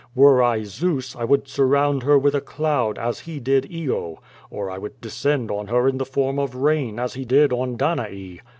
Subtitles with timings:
[0.15, 4.71] Were I Zeus, I would surround her with a cloud, as he did lo, or
[4.71, 8.39] I would descend on her in the form of rain, as he did on Danae.